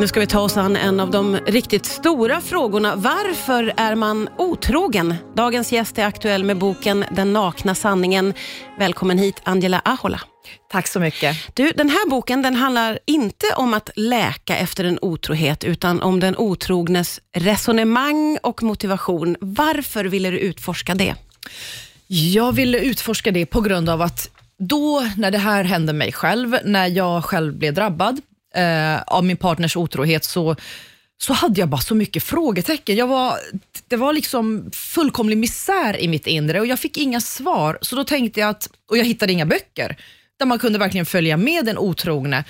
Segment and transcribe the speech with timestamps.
[0.00, 2.96] Nu ska vi ta oss an en av de riktigt stora frågorna.
[2.96, 5.14] Varför är man otrogen?
[5.36, 8.34] Dagens gäst är aktuell med boken Den nakna sanningen.
[8.78, 10.20] Välkommen hit Angela Ahola.
[10.70, 11.36] Tack så mycket.
[11.54, 16.20] Du, den här boken den handlar inte om att läka efter en otrohet, utan om
[16.20, 19.36] den otrognes resonemang och motivation.
[19.40, 21.14] Varför ville du utforska det?
[22.06, 26.56] Jag ville utforska det på grund av att då, när det här hände mig själv,
[26.64, 28.20] när jag själv blev drabbad
[28.56, 30.56] eh, av min partners otrohet, så,
[31.18, 32.96] så hade jag bara så mycket frågetecken.
[32.96, 33.38] Jag var,
[33.88, 37.78] det var liksom fullkomlig misär i mitt inre och jag fick inga svar.
[37.80, 39.96] Så då tänkte jag att, och jag hittade inga böcker,
[40.38, 42.44] där man kunde verkligen följa med den otrogne.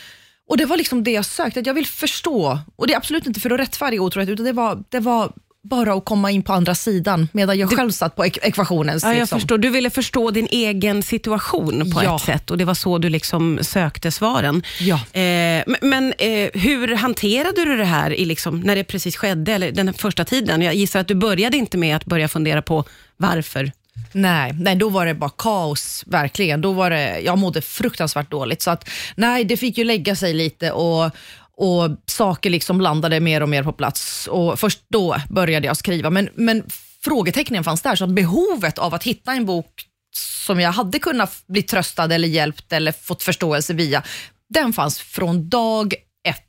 [0.48, 2.58] Och Det var liksom det jag sökte, att jag vill förstå.
[2.76, 5.32] Och Det är absolut inte för att rättfärdiga otrohet, utan det var, det var
[5.68, 8.98] bara att komma in på andra sidan, medan jag själv satt på ek ekvationen.
[9.02, 9.40] Ja, jag liksom.
[9.40, 9.58] förstår.
[9.58, 12.16] Du ville förstå din egen situation på Ja.
[12.16, 14.62] ett sätt och det var så du liksom sökte svaren.
[14.80, 14.94] Ja.
[15.20, 19.52] Eh, men men eh, hur hanterade du det här i liksom, när det precis skedde,
[19.52, 20.62] eller den första tiden?
[20.62, 22.84] Jag gissar att du började inte med att börja fundera på
[23.16, 23.72] varför.
[24.12, 26.60] Nej, nej, då var det bara kaos, verkligen.
[26.60, 28.62] Då var det, jag mådde fruktansvärt dåligt.
[28.62, 31.10] Så att, nej, det fick ju lägga sig lite och,
[31.56, 34.26] och saker liksom landade mer och mer på plats.
[34.26, 36.10] Och först då började jag skriva.
[36.10, 36.64] Men, men
[37.04, 39.84] frågetecknen fanns där, så att behovet av att hitta en bok
[40.16, 44.02] som jag hade kunnat bli tröstad eller hjälpt eller fått förståelse via,
[44.48, 45.94] den fanns från dag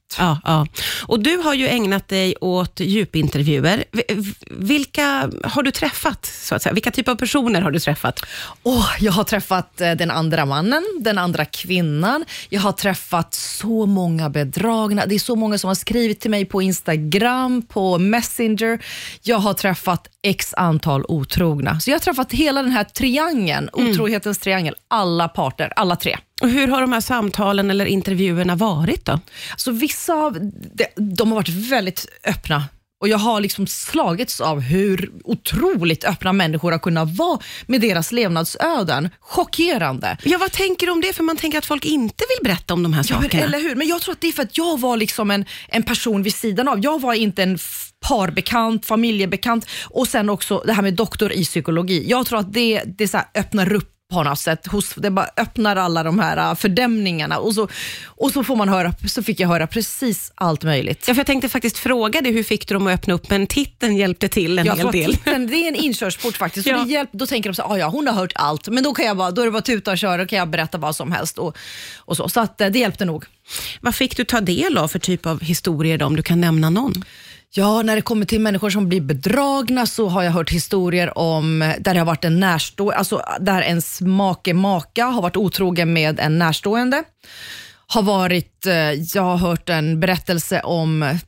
[0.07, 0.15] ett.
[0.19, 0.67] Ja, ja.
[1.07, 3.83] Och du har ju ägnat dig åt djupintervjuer.
[4.49, 6.25] Vilka har du träffat?
[6.25, 6.73] Så att säga?
[6.73, 8.19] Vilka typer av personer har du träffat?
[8.63, 12.25] Åh, jag har träffat eh, den andra mannen, den andra kvinnan.
[12.49, 15.05] Jag har träffat så många bedragna.
[15.05, 18.79] Det är så många som har skrivit till mig på Instagram, på Messenger.
[19.21, 21.79] Jag har träffat x antal otrogna.
[21.79, 24.75] Så jag har träffat hela den här triangeln, otrohetens triangel.
[24.87, 26.17] Alla parter, alla tre.
[26.41, 29.19] Och hur har de här samtalen eller intervjuerna varit då?
[29.57, 30.37] Så vissa av
[30.73, 30.85] de,
[31.15, 32.63] de har varit väldigt öppna.
[33.01, 38.11] Och Jag har liksom slagits av hur otroligt öppna människor har kunnat vara med deras
[38.11, 39.09] levnadsöden.
[39.19, 40.17] Chockerande.
[40.23, 41.13] Ja, vad tänker du om det?
[41.13, 43.43] För man tänker att folk inte vill berätta om de här Ja, sakerna.
[43.43, 43.75] eller hur?
[43.75, 46.33] Men jag tror att det är för att jag var liksom en, en person vid
[46.35, 46.79] sidan av.
[46.83, 47.57] Jag var inte en
[48.07, 52.05] parbekant, familjebekant och sen också det här med doktor i psykologi.
[52.09, 54.67] Jag tror att det, det så öppnar upp på något sätt.
[54.67, 57.67] Hos, det bara öppnar alla de här äh, fördämningarna och så,
[58.05, 61.05] och så, får man höra, så fick jag höra precis allt möjligt.
[61.07, 63.29] Ja, för jag tänkte faktiskt fråga dig, hur fick du dem att öppna upp?
[63.29, 65.13] Men titeln hjälpte till en Jag hel del.
[65.15, 66.63] titeln, det är en inkörsport faktiskt.
[66.67, 66.85] Så Ja.
[66.87, 69.17] hjälp, då tänker de så "Ah, ja hon har hört allt, men då, kan jag
[69.17, 71.37] bara, då är det bara tuta och köra, då kan jag berätta vad som helst.
[71.37, 71.57] Och,
[71.97, 73.25] och så så att, eh, det hjälpte nog.
[73.81, 76.69] Vad fick du ta del av för typ av historier då, om du kan nämna
[76.69, 76.93] någon?
[77.55, 81.59] Ja, när det kommer till människor som blir bedragna så har jag hört historier om
[81.79, 86.19] där det har varit en närstående, alltså där ens make, maka har varit otrogen med
[86.19, 87.03] en närstående.
[87.89, 91.19] Har varit, eh, jag har hört en berättelse om,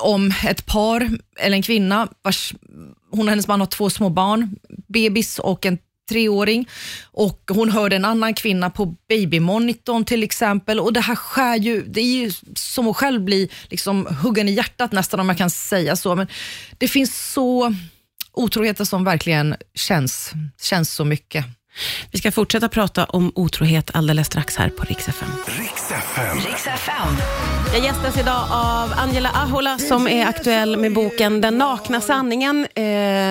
[0.00, 1.08] om ett par,
[1.40, 2.54] eller en kvinna, vars,
[3.10, 4.56] hon och hennes man har två små barn,
[4.88, 5.78] bebis och en
[6.08, 6.68] treåring.
[7.04, 10.80] Och Hon hörde en annan kvinna på babymonitorn till exempel.
[10.80, 14.52] Och Det här skär ju, det är ju som att själv bli liksom huggen i
[14.52, 16.14] hjärtat nästan om jag kan säga så.
[16.14, 16.26] Men
[16.78, 17.74] det finns så
[18.32, 21.44] otroheter som verkligen känns, känns så mycket.
[22.10, 25.28] Vi ska fortsätta prata om otrohet alldeles strax här på Rix FM.
[27.72, 32.82] Jag gästas idag av Angela Ahola som är aktuell med boken Den nakna sanningen, eh,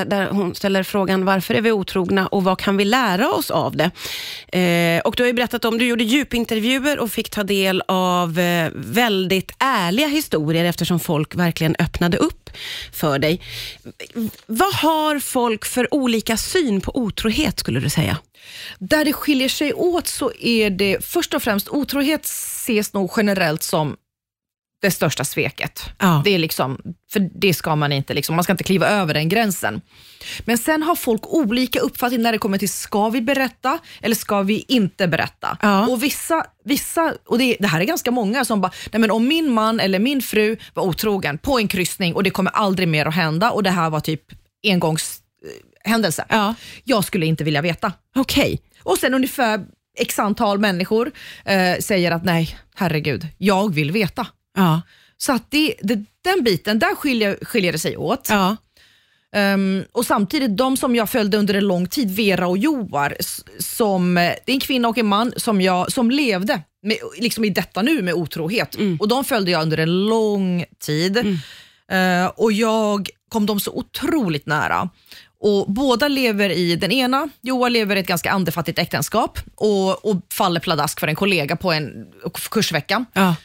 [0.08, 3.76] där hon ställer frågan varför är vi otrogna och vad kan vi lära oss av
[3.76, 3.92] det?
[4.60, 8.40] Eh, och Du har ju berättat om, du gjorde djupintervjuer och fick ta del av
[8.40, 12.50] eh, väldigt ärliga historier eftersom folk verkligen öppnade upp
[12.92, 13.42] för dig.
[14.46, 18.18] Vad har folk för olika syn på otrohet skulle du säga?
[18.80, 23.64] Där det skiljer sig åt så är det först och främst otrohet ses nog generellt
[23.64, 23.96] som
[24.82, 25.82] det största sveket.
[26.00, 26.22] Ja.
[26.26, 26.82] Det är liksom,
[27.12, 29.82] för det ska man inte, liksom, man ska inte kliva över den gränsen.
[30.46, 34.42] Men sen har folk olika uppfattning när det kommer till ska vi berätta eller ska
[34.42, 35.58] vi inte berätta?
[35.62, 35.88] Ja.
[35.88, 39.28] Och vissa, vissa och det, det här är ganska många som bara, nej men om
[39.28, 43.06] min man eller min fru var otrogen på en kryssning och det kommer aldrig mer
[43.06, 44.24] att hända och det här var typ
[45.88, 46.26] engångshändelse.
[46.30, 46.56] Ja.
[46.84, 47.92] Jag skulle inte vilja veta.
[48.16, 48.62] Okej.
[48.84, 49.66] Och sen ungefär
[50.00, 51.12] x antal människor
[51.46, 54.28] eh, säger att nej, herregud, jag vill veta.
[54.58, 54.82] Ja.
[55.18, 58.28] Så att det, det, den biten, där skiljer, skiljer det sig åt.
[58.30, 58.56] Ja.
[59.36, 63.18] Ehm, och samtidigt, de som jag följde under en lång tid, Vera och Joar,
[63.60, 67.44] som, eh, det är en kvinna och en man som, jag, som levde med, liksom
[67.46, 68.78] i detta nu med otrohet.
[69.00, 71.18] Och De följde jag under en lång tid.
[71.92, 74.90] Eh, och Jag kom dem så otroligt nära.
[75.40, 80.22] Och Båda lever i, den ena, Joar lever i ett ganska andefattigt äktenskap och, och
[80.34, 82.08] faller pladask för en kollega på en
[82.52, 83.06] kursvecka.
[83.14, 83.36] Ja.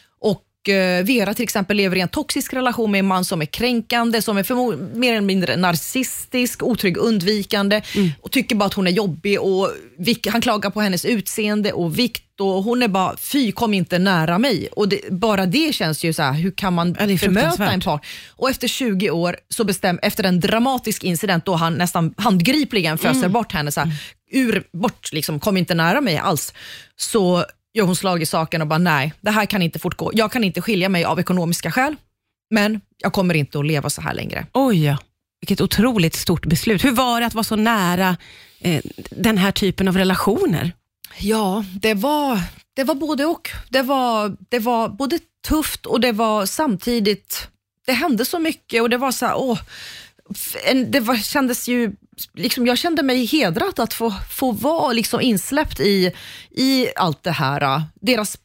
[0.69, 4.23] Eh, Vera till exempel lever i en toxisk relation med en man som är kränkande,
[4.23, 7.82] som är mer eller mindre narcissistisk, otrygg, undvikande
[8.20, 9.41] och tycker bara att hon är jobbig.
[9.41, 9.70] Och
[10.29, 14.38] han klagar på hennes utseende och vikt och hon är bara, fy kom inte nära
[14.38, 14.69] mig.
[14.73, 18.00] Och det, Bara det känns ju så här, hur kan man Ja, bemöta en par?
[18.31, 23.19] Och efter 20 år, så bestäm, efter en dramatisk incident då han nästan handgripligen föser
[23.19, 23.32] Mm.
[23.32, 23.91] bort henne, så här,
[24.32, 26.53] ur, bort, liksom, kom inte nära mig alls,
[26.97, 27.44] så
[27.75, 30.11] gör hon slag i saken och bara nej, det här kan inte fortgå.
[30.15, 31.97] Jag kan inte skilja mig av ekonomiska skäl,
[32.51, 34.47] men jag kommer inte att leva så här längre.
[34.53, 34.99] Oj, ja.
[35.41, 36.85] vilket otroligt stort beslut.
[36.85, 38.17] Hur var det att vara så nära
[38.61, 40.73] eh, den här typen av relationer?
[41.19, 42.41] Ja, det var,
[42.75, 43.51] det var både och.
[43.69, 45.19] Det var, det var både
[45.49, 47.49] tufft och det var samtidigt,
[47.87, 49.59] det hände så mycket och det var så här, åh,
[50.65, 51.93] en, det var, kändes ju,
[52.35, 56.13] liksom, jag kände mig hedrad att få, få vara liksom insläppt i,
[56.51, 57.83] i allt det här.
[58.01, 58.39] Deras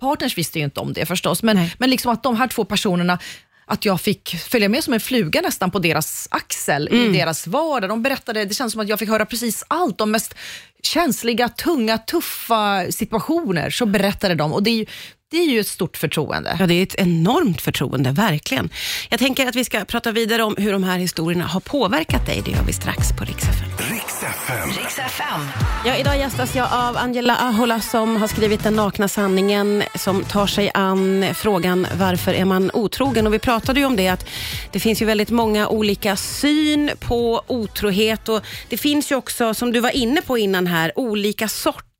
[0.00, 1.74] partners visste ju inte om det förstås, men, Nej.
[1.78, 3.18] men liksom att de här två personerna
[3.66, 7.90] att jag fick följa med som en fluga nästan på deras axel i deras vardag.
[7.90, 9.98] De berättade, det känns som att jag fick höra precis allt.
[9.98, 10.34] De mest
[10.82, 14.86] känsliga, tunga, tuffa situationer så berättade de och det är
[15.32, 16.56] det är ju ett stort förtroende.
[16.60, 18.70] Ja, det är ett enormt förtroende, verkligen.
[19.08, 22.42] Jag tänker att vi ska prata vidare om hur de här historierna har påverkat dig.
[22.44, 23.68] Det gör vi strax på Rix FM.
[23.90, 24.70] Riks FM.
[25.06, 25.40] FM.
[25.84, 30.46] Ja, idag gästas jag av Angela Ahola som har skrivit Den nakna sanningen som tar
[30.46, 33.26] sig an frågan varför är man otrogen?
[33.26, 34.26] Och vi pratade ju om det att
[34.72, 39.72] det finns ju väldigt många olika syn på otrohet och det finns ju också, som
[39.72, 41.48] du var inne på innan här, olika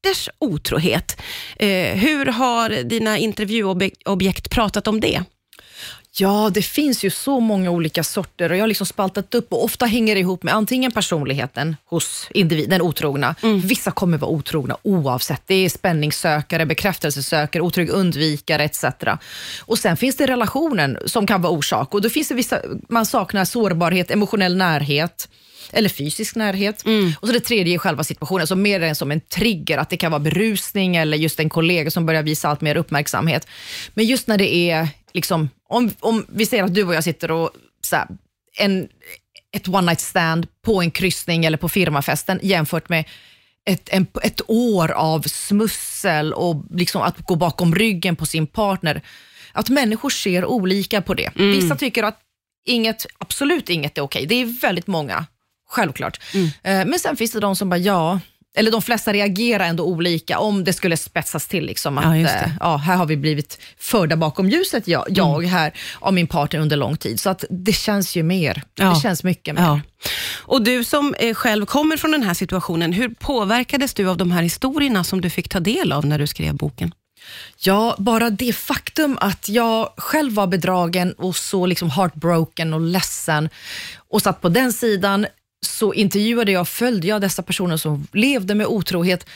[0.02, 1.20] sorters otrohet.
[1.56, 5.22] Eh, hur har dina intervjuobjekt pratat om det?
[6.14, 9.64] Ja, det finns ju så många olika sorter och jag har liksom spaltat upp och
[9.64, 13.35] ofta hänger det ihop med antingen personligheten hos individen, den otrogna.
[13.64, 15.43] Vissa kommer vara otrogna oavsett.
[15.47, 18.85] Det är spänningssökare, bekräftelsesökare, otrygg undvikare etc.
[19.61, 23.06] Och sen finns det relationen som kan vara orsak och då finns det vissa, man
[23.06, 25.29] saknar sårbarhet, emotionell närhet
[25.73, 26.85] eller fysisk närhet.
[27.20, 29.97] Och så det tredje är själva situationen, så mer än som en trigger, att det
[29.97, 33.47] kan vara berusning eller just en kollega som börjar visa allt mer uppmärksamhet.
[33.94, 37.30] Men just när det är, liksom, om, om vi säger att du och jag sitter
[37.30, 38.06] och så här,
[38.58, 38.88] en,
[39.56, 43.04] ett one night stand på en kryssning eller på firmafesten jämfört med
[43.64, 49.02] ett, en, ett år av smussel och liksom att gå bakom ryggen på sin partner.
[49.52, 51.30] Att människor ser olika på det.
[51.34, 52.18] Vissa tycker att
[52.66, 54.26] inget, absolut inget är okej.
[54.26, 55.26] Det är väldigt många,
[55.68, 56.20] självklart.
[56.34, 58.20] Eh, Men sen finns det de som bara, ja,
[58.56, 61.66] eller de flesta reagerar ändå olika om det skulle spetsas till.
[61.66, 65.72] Liksom, att, Ja, eh, ja, här har vi blivit förda bakom ljuset, jag, jag här,
[66.00, 67.20] av min partner under lång tid.
[67.20, 68.62] Så att det känns ju mer.
[68.75, 68.94] Ja.
[68.94, 69.62] Det känns mycket mer.
[69.62, 69.81] Ja.
[70.38, 74.31] Och du som eh, själv kommer från den här situationen, hur påverkades du av de
[74.31, 76.94] här historierna som du fick ta del av när du skrev boken?
[77.58, 83.49] Ja, bara det faktum att jag själv var bedragen och så liksom heartbroken och ledsen
[84.08, 85.26] och satt på den sidan
[85.67, 89.26] så intervjuade jag följde jag dessa personer som levde med otrohet.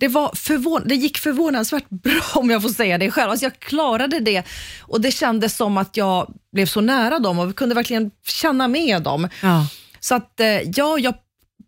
[0.00, 3.30] Det, var förvån det gick förvånansvärt bra om jag får säga det själv.
[3.30, 4.42] Alltså jag klarade det
[4.80, 9.02] och det kändes som att jag blev så nära dem och kunde verkligen känna med
[9.02, 9.28] dem.
[9.42, 9.66] Ja.
[10.00, 11.14] Så att eh, ja, jag,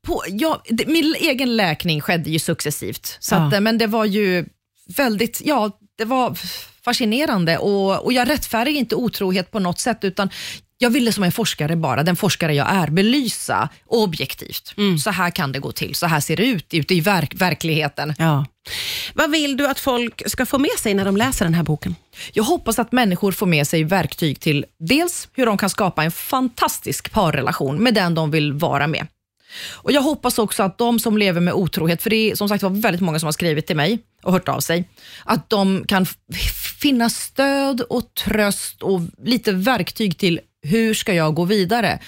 [0.07, 3.17] på, ja det, min egen läkning skedde ju successivt.
[3.21, 4.47] Så att, eh, men det var ju
[4.97, 6.39] väldigt, ja, det var
[6.85, 10.31] fascinerande och, och jag rättfärdigar inte otrohet på något sätt utan
[10.79, 14.75] jag ville som en forskare bara, den forskare jag är, belysa objektivt.
[15.05, 18.15] Så här kan det gå till, så här ser det ut ute i verk, verkligheten.
[18.19, 18.47] Ja.
[19.15, 21.95] Vad vill du att folk ska få med sig när de läser den här boken?
[22.33, 26.11] Jag hoppas att människor får med sig verktyg till dels hur de kan skapa en
[26.11, 29.07] fantastisk parrelation med den de vill vara med.
[29.75, 32.63] Och Jag hoppas också att de som lever med otrohet, för det är som sagt
[32.63, 34.85] var väldigt många som har skrivit till mig och hört av sig,
[35.25, 36.07] att de kan
[36.81, 41.99] finna stöd och tröst och lite verktyg till hur ska jag gå vidare?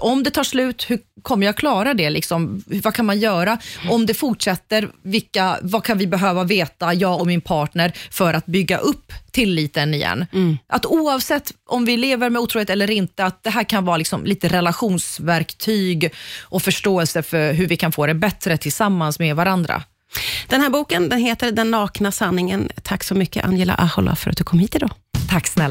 [0.00, 2.10] Om det tar slut, hur kommer jag klara det?
[2.10, 3.58] Liksom, vad kan man göra?
[3.90, 8.46] Om det fortsätter, vilka, vad kan vi behöva veta, jag och min partner, för att
[8.46, 9.05] bygga upp
[9.36, 10.26] tilliten igen?
[10.68, 14.24] Att oavsett om vi lever med otrohet eller inte, att det här kan vara liksom
[14.24, 16.10] lite relationsverktyg
[16.42, 19.82] och förståelse för hur vi kan få det bättre tillsammans med varandra.
[20.48, 22.68] Den här boken den heter Den nakna sanningen.
[22.82, 24.90] Tack så mycket Angela Ahola för att du kom hit idag.
[25.30, 25.64] Tack snälla.